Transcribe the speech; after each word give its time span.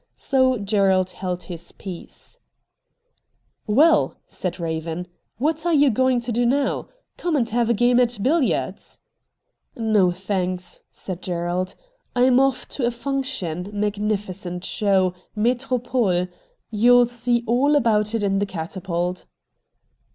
So 0.15 0.57
Gerald 0.57 1.11
held 1.11 1.43
his 1.43 1.71
peace. 1.73 2.39
94 3.67 3.75
RED 3.75 3.75
DIAMONDS 3.75 3.77
* 3.77 3.77
Well!' 3.77 4.17
said 4.27 4.59
Eaven,' 4.59 5.07
what 5.37 5.63
are 5.63 5.73
you 5.75 5.91
going 5.91 6.19
to 6.21 6.31
do 6.31 6.43
now? 6.43 6.87
Come 7.17 7.35
and 7.35 7.47
have 7.51 7.69
a 7.69 7.75
game 7.75 7.99
at 7.99 8.17
billiards?'' 8.19 8.97
No, 9.75 10.09
thanks,' 10.09 10.79
said 10.89 11.21
Gerald.' 11.21 11.75
I'm 12.15 12.39
off 12.39 12.67
to 12.69 12.85
a 12.87 12.89
function, 12.89 13.69
magnificent 13.73 14.65
show, 14.65 15.13
Metropole— 15.35 16.27
you'll 16.71 17.05
see 17.05 17.43
all 17.45 17.75
about 17.75 18.15
it 18.15 18.23
in 18.23 18.39
the' 18.39 18.47
Catapult.' 18.57 19.25